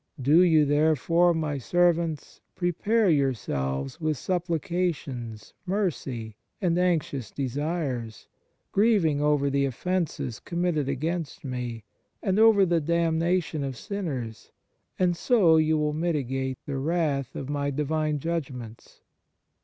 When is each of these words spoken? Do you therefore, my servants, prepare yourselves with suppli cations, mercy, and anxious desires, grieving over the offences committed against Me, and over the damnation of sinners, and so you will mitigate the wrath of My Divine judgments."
Do 0.19 0.41
you 0.41 0.65
therefore, 0.65 1.31
my 1.35 1.59
servants, 1.59 2.41
prepare 2.55 3.07
yourselves 3.07 4.01
with 4.01 4.17
suppli 4.17 4.59
cations, 4.59 5.53
mercy, 5.67 6.35
and 6.59 6.75
anxious 6.79 7.29
desires, 7.29 8.25
grieving 8.71 9.21
over 9.21 9.47
the 9.51 9.65
offences 9.65 10.39
committed 10.39 10.89
against 10.89 11.45
Me, 11.45 11.83
and 12.23 12.39
over 12.39 12.65
the 12.65 12.81
damnation 12.81 13.63
of 13.63 13.77
sinners, 13.77 14.49
and 14.97 15.15
so 15.15 15.57
you 15.57 15.77
will 15.77 15.93
mitigate 15.93 16.57
the 16.65 16.79
wrath 16.79 17.35
of 17.35 17.47
My 17.47 17.69
Divine 17.69 18.17
judgments." 18.17 19.01